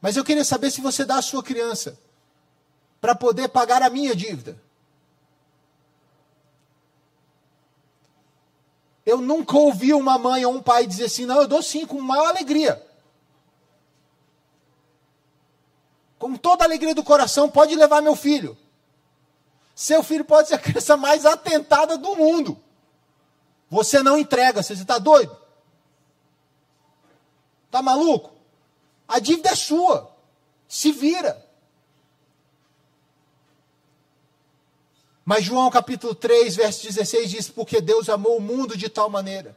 [0.01, 2.08] Mas eu queria saber se você dá a sua criança
[3.00, 4.61] para poder pagar a minha dívida.
[9.04, 12.00] Eu nunca ouvi uma mãe ou um pai dizer assim: não, eu dou sim, com
[12.00, 12.84] maior alegria.
[16.18, 18.56] Com toda a alegria do coração, pode levar meu filho.
[19.74, 22.61] Seu filho pode ser a criança mais atentada do mundo.
[23.70, 25.34] Você não entrega, você está doido?
[27.66, 28.32] Está maluco?
[29.06, 30.14] A dívida é sua.
[30.66, 31.47] Se vira.
[35.28, 39.54] Mas João capítulo 3, verso 16 diz: Porque Deus amou o mundo de tal maneira,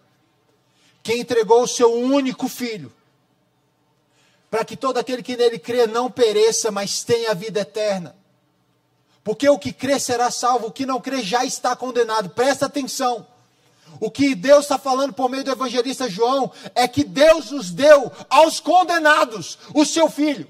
[1.01, 2.91] que entregou o seu único filho,
[4.49, 8.13] para que todo aquele que nele crê não pereça, mas tenha a vida eterna.
[9.23, 12.31] Porque o que crê será salvo, o que não crê já está condenado.
[12.31, 13.25] Presta atenção.
[13.97, 18.11] O que Deus está falando por meio do evangelista João é que Deus nos deu
[18.29, 20.49] aos condenados o seu filho.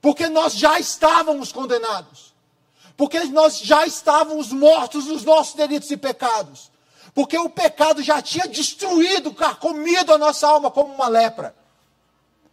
[0.00, 2.27] Porque nós já estávamos condenados.
[2.98, 6.68] Porque nós já estávamos mortos nos nossos delitos e pecados.
[7.14, 11.54] Porque o pecado já tinha destruído, carcomido a nossa alma como uma lepra.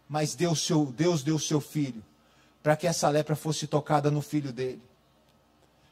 [0.08, 2.00] Mas Deus, seu, Deus deu o seu filho
[2.62, 4.80] para que essa lepra fosse tocada no filho dele.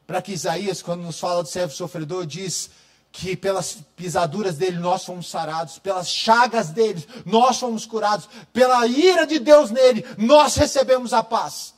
[0.07, 2.71] Para que Isaías, quando nos fala do servo sofredor, diz
[3.11, 9.27] que pelas pisaduras dele nós fomos sarados, pelas chagas dele nós fomos curados, pela ira
[9.27, 11.74] de Deus nele nós recebemos a paz.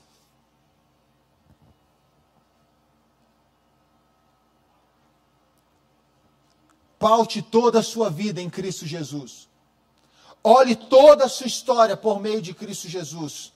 [6.99, 9.49] Paute toda a sua vida em Cristo Jesus.
[10.43, 13.53] Olhe toda a sua história por meio de Cristo Jesus.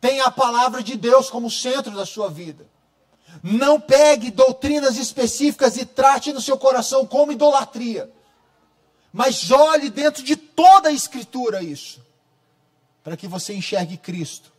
[0.00, 2.66] Tenha a palavra de Deus como centro da sua vida.
[3.42, 8.10] Não pegue doutrinas específicas e trate no seu coração como idolatria.
[9.12, 12.00] Mas olhe dentro de toda a Escritura isso.
[13.04, 14.52] Para que você enxergue Cristo.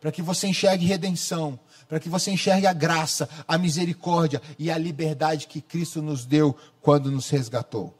[0.00, 1.58] Para que você enxergue redenção.
[1.94, 6.58] Para que você enxergue a graça, a misericórdia e a liberdade que Cristo nos deu
[6.82, 7.94] quando nos resgatou.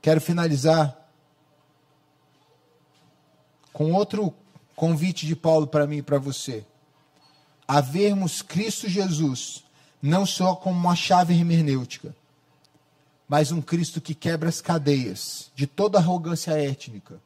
[0.00, 0.96] Quero finalizar
[3.70, 4.32] com outro
[4.74, 6.64] convite de Paulo para mim e para você.
[7.68, 9.62] A vermos Cristo Jesus
[10.00, 12.16] não só como uma chave hermenêutica,
[13.28, 17.20] mas um Cristo que quebra as cadeias de toda arrogância étnica,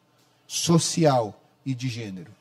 [0.49, 2.40] social e de gênero.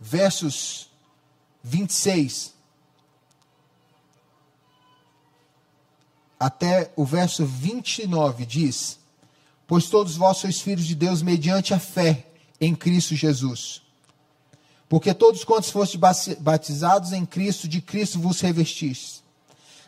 [0.00, 0.88] Versos
[1.62, 2.56] 26
[6.38, 8.98] até o verso 29 diz:
[9.68, 12.24] pois todos vós sois filhos de Deus mediante a fé
[12.58, 13.82] em Cristo Jesus.
[14.88, 16.00] Porque todos quantos fostes
[16.40, 19.22] batizados em Cristo, de Cristo vos revestistes.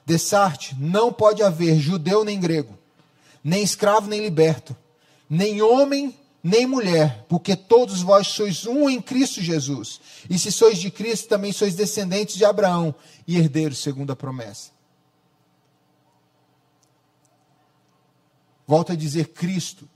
[0.04, 2.78] Dessarte não pode haver judeu nem grego,
[3.42, 4.76] nem escravo nem liberto,
[5.28, 10.00] nem homem nem mulher, porque todos vós sois um em Cristo Jesus.
[10.28, 12.94] E se sois de Cristo, também sois descendentes de Abraão
[13.26, 14.70] e herdeiros segundo a promessa.
[18.66, 19.88] Volto a dizer, Cristo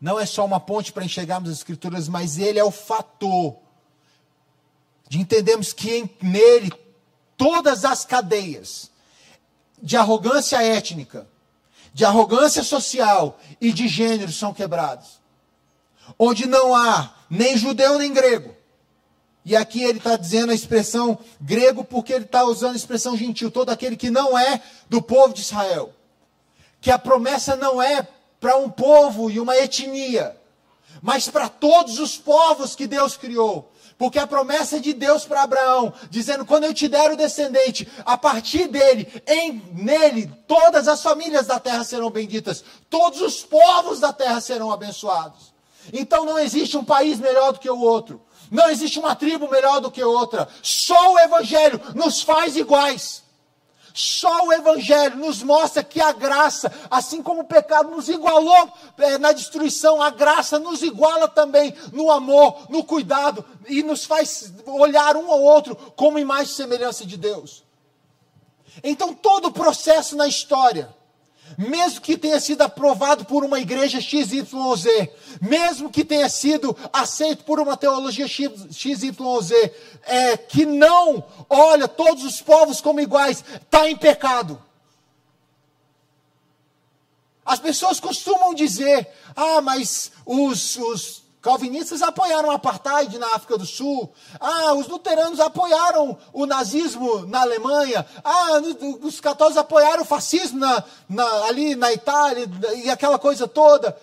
[0.00, 3.56] não é só uma ponte para enxergarmos as Escrituras, mas Ele é o fator
[5.08, 6.72] de entendermos que em, nele
[7.36, 8.90] todas as cadeias
[9.82, 11.26] de arrogância étnica,
[11.92, 15.20] de arrogância social e de gênero são quebradas.
[16.18, 18.54] Onde não há nem judeu nem grego.
[19.44, 23.50] E aqui ele está dizendo a expressão grego porque ele está usando a expressão gentil,
[23.50, 25.94] todo aquele que não é do povo de Israel
[26.80, 28.06] que a promessa não é
[28.40, 30.36] para um povo e uma etnia,
[31.02, 33.69] mas para todos os povos que Deus criou.
[34.00, 38.16] Porque a promessa de Deus para Abraão, dizendo: quando eu te der o descendente, a
[38.16, 44.10] partir dele, em nele, todas as famílias da terra serão benditas, todos os povos da
[44.10, 45.52] terra serão abençoados.
[45.92, 49.82] Então não existe um país melhor do que o outro, não existe uma tribo melhor
[49.82, 50.48] do que outra.
[50.62, 53.22] Só o Evangelho nos faz iguais.
[53.92, 59.18] Só o Evangelho nos mostra que a graça, assim como o pecado nos igualou é,
[59.18, 65.16] na destruição, a graça nos iguala também no amor, no cuidado e nos faz olhar
[65.16, 67.64] um ao outro como imagem e semelhança de Deus.
[68.82, 70.94] Então, todo o processo na história
[71.58, 75.08] mesmo que tenha sido aprovado por uma igreja XYZ,
[75.40, 79.52] mesmo que tenha sido aceito por uma teologia XYZ,
[80.04, 84.60] é, que não olha todos os povos como iguais, está em pecado.
[87.44, 93.64] As pessoas costumam dizer: ah, mas os, os Calvinistas apoiaram o apartheid na África do
[93.64, 94.12] Sul.
[94.38, 98.06] Ah, os luteranos apoiaram o nazismo na Alemanha.
[98.22, 98.60] Ah,
[99.00, 103.98] os católicos apoiaram o fascismo na, na, ali na Itália e aquela coisa toda.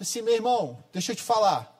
[0.00, 1.70] Assim, meu irmão, deixa eu te falar.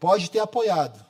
[0.00, 1.04] Pode ter apoiado,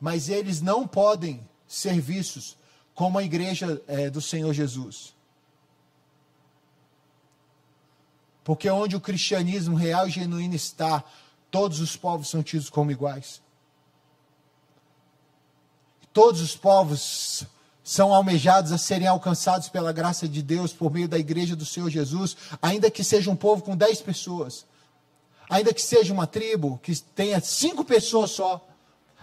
[0.00, 2.56] mas eles não podem ser vistos
[2.94, 5.15] como a igreja é, do Senhor Jesus.
[8.46, 11.02] Porque onde o cristianismo real e genuíno está,
[11.50, 13.42] todos os povos são tidos como iguais.
[16.12, 17.44] Todos os povos
[17.82, 21.90] são almejados a serem alcançados pela graça de Deus por meio da igreja do Senhor
[21.90, 24.64] Jesus, ainda que seja um povo com dez pessoas,
[25.50, 28.64] ainda que seja uma tribo que tenha cinco pessoas só,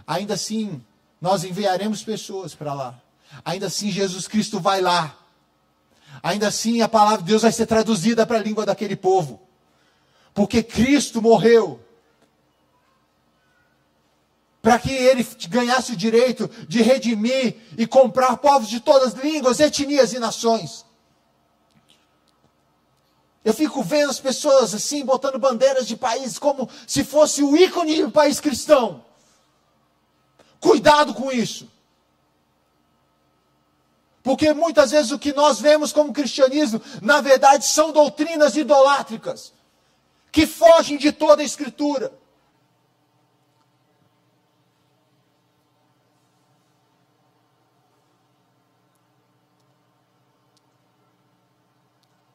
[0.05, 0.83] ainda assim
[1.21, 3.01] nós enviaremos pessoas para lá.
[3.45, 5.17] Ainda assim Jesus Cristo vai lá
[6.21, 9.41] ainda assim a palavra de Deus vai ser traduzida para a língua daquele povo.
[10.33, 11.79] Porque Cristo morreu
[14.61, 19.59] para que ele ganhasse o direito de redimir e comprar povos de todas as línguas,
[19.59, 20.85] etnias e nações.
[23.43, 27.95] Eu fico vendo as pessoas assim, botando bandeiras de países como se fosse o ícone
[27.95, 29.03] de um país cristão.
[30.61, 31.69] Cuidado com isso.
[34.23, 39.53] Porque muitas vezes o que nós vemos como cristianismo, na verdade, são doutrinas idolátricas,
[40.31, 42.17] que fogem de toda a Escritura.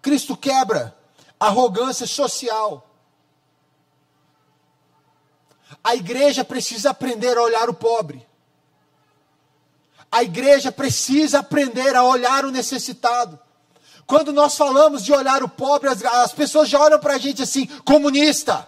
[0.02, 0.94] Cristo quebra
[1.40, 2.86] a arrogância social.
[5.82, 8.27] A igreja precisa aprender a olhar o pobre.
[10.10, 13.38] A igreja precisa aprender a olhar o necessitado.
[14.06, 17.42] Quando nós falamos de olhar o pobre, as, as pessoas já olham para a gente
[17.42, 18.66] assim: comunista,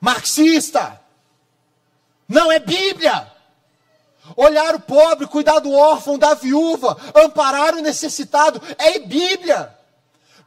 [0.00, 1.00] marxista.
[2.28, 3.32] Não é Bíblia.
[4.36, 9.77] Olhar o pobre, cuidar do órfão, da viúva, amparar o necessitado, é Bíblia.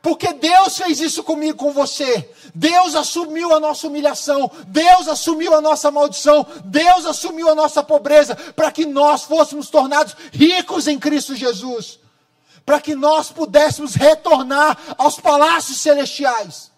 [0.02, 2.28] Porque Deus fez isso comigo, com você.
[2.56, 4.50] Deus assumiu a nossa humilhação.
[4.68, 6.46] Deus assumiu a nossa maldição.
[6.66, 12.00] Deus assumiu a nossa pobreza para que nós fôssemos tornados ricos em Cristo Jesus.
[12.66, 16.71] Para que nós pudéssemos retornar aos palácios celestiais.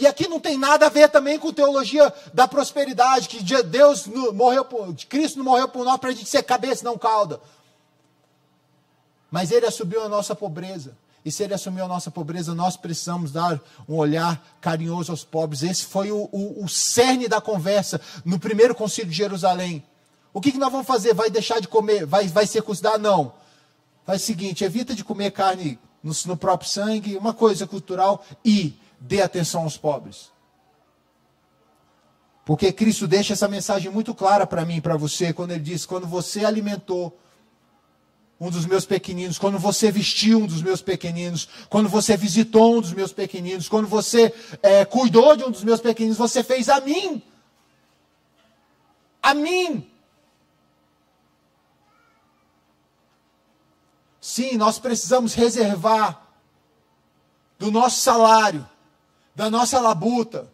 [0.00, 4.64] E aqui não tem nada a ver também com teologia da prosperidade, que Deus morreu
[4.64, 7.38] por, Cristo não morreu por nós para a gente ser cabeça, não cauda.
[9.30, 10.96] Mas Ele assumiu a nossa pobreza.
[11.22, 15.62] E se Ele assumiu a nossa pobreza, nós precisamos dar um olhar carinhoso aos pobres.
[15.62, 19.84] Esse foi o, o, o cerne da conversa no primeiro concílio de Jerusalém.
[20.32, 21.12] O que, que nós vamos fazer?
[21.12, 22.06] Vai deixar de comer?
[22.06, 22.98] Vai, vai circuncidar?
[22.98, 23.34] Não.
[24.06, 28.74] Faz o seguinte: evita de comer carne no, no próprio sangue, uma coisa cultural, e
[29.00, 30.30] dê atenção aos pobres.
[32.44, 35.86] Porque Cristo deixa essa mensagem muito clara para mim e para você, quando ele diz:
[35.86, 37.18] quando você alimentou
[38.40, 42.80] um dos meus pequeninos, quando você vestiu um dos meus pequeninos, quando você visitou um
[42.80, 46.80] dos meus pequeninos, quando você é, cuidou de um dos meus pequeninos, você fez a
[46.80, 47.22] mim.
[49.22, 49.90] A mim.
[54.20, 56.26] Sim, nós precisamos reservar
[57.58, 58.66] do nosso salário
[59.40, 60.52] da nossa labuta.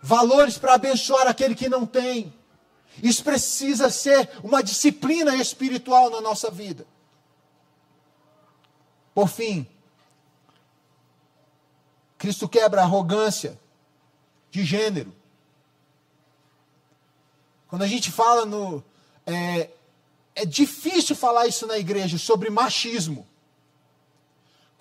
[0.00, 2.32] Valores para abençoar aquele que não tem.
[3.02, 6.86] Isso precisa ser uma disciplina espiritual na nossa vida.
[9.12, 9.66] Por fim,
[12.16, 13.60] Cristo quebra a arrogância
[14.52, 15.12] de gênero.
[17.66, 18.84] Quando a gente fala no,
[19.26, 19.68] é,
[20.36, 23.26] é difícil falar isso na igreja sobre machismo.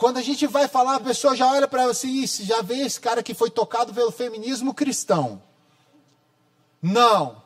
[0.04, 3.24] Quando a gente vai falar, a pessoa já olha para assim, já vê esse cara
[3.24, 5.42] que foi tocado pelo feminismo cristão.
[6.82, 7.42] Não.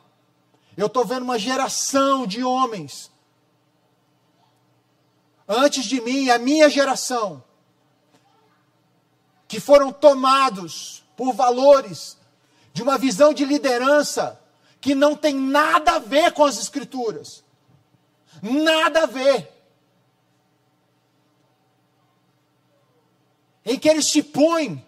[0.76, 3.12] Eu estou vendo uma geração de homens.
[5.46, 7.44] Antes de mim, a minha geração.
[9.46, 12.18] Que foram tomados por valores
[12.72, 14.36] de uma visão de liderança
[14.80, 17.44] que não tem nada a ver com as Escrituras.
[18.42, 19.57] Nada a ver.
[23.68, 24.82] Em que eles se põem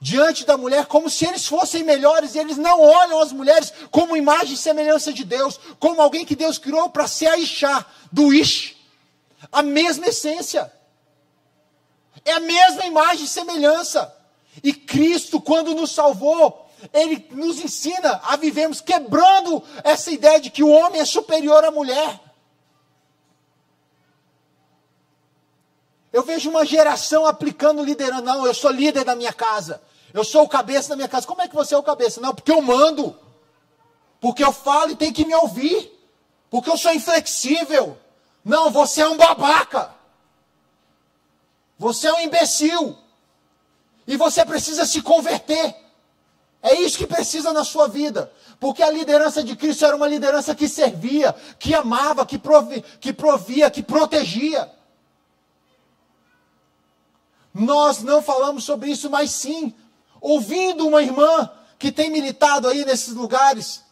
[0.00, 4.16] diante da mulher como se eles fossem melhores e eles não olham as mulheres como
[4.16, 8.34] imagem e semelhança de Deus, como alguém que Deus criou para ser a Ixá, do
[8.34, 8.76] Ish.
[9.52, 10.72] A mesma essência.
[12.24, 14.12] É a mesma imagem e semelhança.
[14.60, 20.64] E Cristo, quando nos salvou, ele nos ensina a vivermos quebrando essa ideia de que
[20.64, 22.25] o homem é superior à mulher.
[26.16, 28.22] Eu vejo uma geração aplicando liderança.
[28.22, 29.82] Não, eu sou líder da minha casa.
[30.14, 31.26] Eu sou o cabeça da minha casa.
[31.26, 32.22] Como é que você é o cabeça?
[32.22, 33.14] Não, porque eu mando.
[34.18, 35.92] Porque eu falo e tem que me ouvir.
[36.48, 37.98] Porque eu sou inflexível.
[38.42, 39.90] Não, você é um babaca.
[41.78, 42.96] Você é um imbecil.
[44.06, 45.76] E você precisa se converter.
[46.62, 48.32] É isso que precisa na sua vida.
[48.58, 53.12] Porque a liderança de Cristo era uma liderança que servia, que amava, que, provi, que
[53.12, 54.74] provia, que protegia.
[57.58, 59.72] Nós não falamos sobre isso, mas sim,
[60.20, 63.82] ouvindo uma irmã que tem militado aí nesses lugares.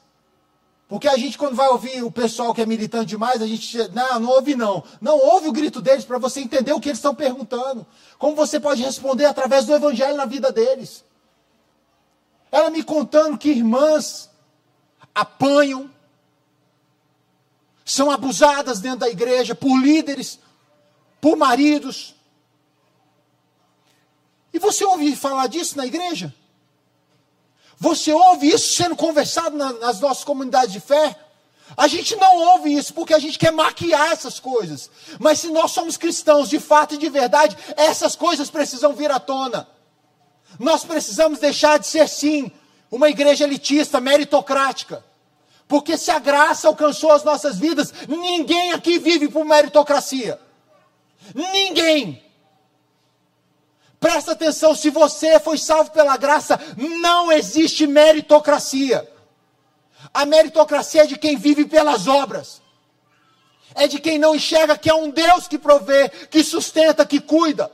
[0.86, 3.76] Porque a gente, quando vai ouvir o pessoal que é militante demais, a gente.
[3.88, 4.84] Não, não ouve não.
[5.00, 7.86] Não ouve o grito deles para você entender o que eles estão perguntando.
[8.18, 11.02] Como você pode responder através do evangelho na vida deles.
[12.52, 14.30] Ela me contando que irmãs
[15.14, 15.90] apanham,
[17.84, 20.38] são abusadas dentro da igreja por líderes,
[21.20, 22.13] por maridos,
[24.54, 26.32] e você ouve falar disso na igreja?
[27.76, 31.18] Você ouve isso sendo conversado na, nas nossas comunidades de fé?
[31.76, 34.88] A gente não ouve isso porque a gente quer maquiar essas coisas.
[35.18, 39.18] Mas se nós somos cristãos de fato e de verdade, essas coisas precisam vir à
[39.18, 39.66] tona.
[40.56, 42.52] Nós precisamos deixar de ser, sim,
[42.88, 45.04] uma igreja elitista, meritocrática.
[45.66, 50.38] Porque se a graça alcançou as nossas vidas, ninguém aqui vive por meritocracia.
[51.34, 52.22] Ninguém.
[54.04, 59.10] Presta atenção, se você foi salvo pela graça, não existe meritocracia.
[60.12, 62.60] A meritocracia é de quem vive pelas obras.
[63.74, 67.72] É de quem não enxerga que é um Deus que provê, que sustenta, que cuida.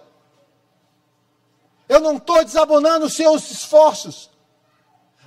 [1.89, 4.31] Eu não estou desabonando os seus esforços.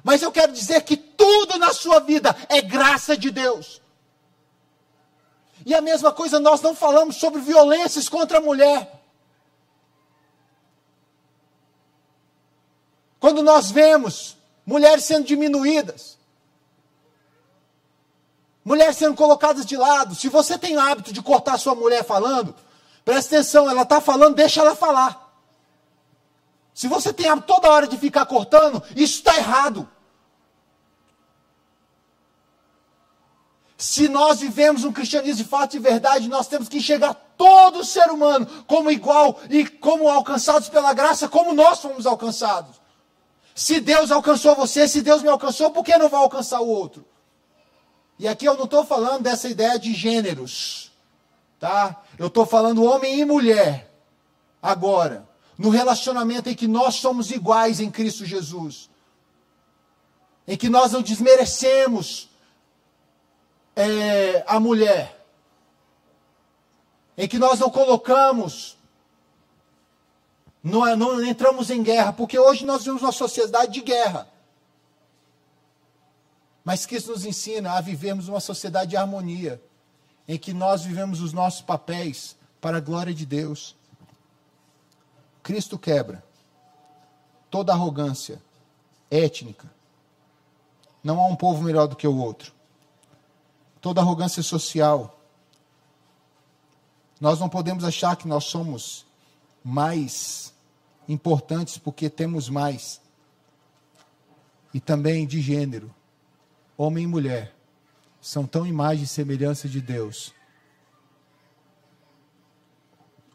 [0.06, 3.82] Mas eu quero dizer que tudo na sua vida é graça de Deus.
[5.66, 9.03] E a mesma coisa, nós não falamos sobre violências contra a mulher.
[13.24, 16.18] Quando nós vemos mulheres sendo diminuídas,
[18.66, 22.54] mulheres sendo colocadas de lado, se você tem o hábito de cortar sua mulher falando,
[23.06, 25.34] presta atenção, ela está falando, deixa ela falar.
[26.74, 29.90] Se você tem hábito toda hora de ficar cortando, isso está errado.
[33.78, 38.12] Se nós vivemos um cristianismo de fato e verdade, nós temos que enxergar todo ser
[38.12, 42.83] humano como igual e como alcançados pela graça, como nós fomos alcançados.
[43.56, 47.06] Se Deus alcançou você, se Deus me alcançou, por que não vai alcançar o outro?
[48.18, 50.92] E aqui eu não estou falando dessa ideia de gêneros,
[51.60, 52.02] tá?
[52.18, 53.92] Eu estou falando homem e mulher,
[54.62, 55.28] agora,
[55.58, 58.90] no relacionamento em que nós somos iguais em Cristo Jesus,
[60.48, 62.30] em que nós não desmerecemos
[63.76, 65.26] é, a mulher,
[67.18, 68.78] em que nós não colocamos
[70.64, 74.30] não, não entramos em guerra, porque hoje nós vivemos uma sociedade de guerra.
[76.64, 79.62] Mas Cristo nos ensina a vivermos uma sociedade de harmonia,
[80.26, 83.76] em que nós vivemos os nossos papéis para a glória de Deus.
[85.42, 86.24] Cristo quebra
[87.52, 88.42] toda arrogância
[89.12, 89.70] étnica.
[91.04, 92.54] Não há um povo melhor do que o outro.
[93.82, 95.20] Toda arrogância social.
[97.20, 99.06] Nós não podemos achar que nós somos
[99.62, 100.53] mais
[101.08, 103.02] importantes porque temos mais.
[104.74, 105.94] E também de gênero.
[106.78, 107.54] Homem e mulher
[108.20, 110.34] são tão imagem e semelhança de Deus.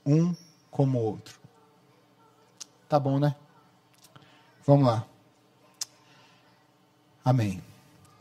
[0.05, 0.35] Um
[0.71, 1.39] como o outro.
[2.89, 3.37] Tá bom, né?
[4.67, 5.07] Vamos lá.
[7.25, 7.68] Amém.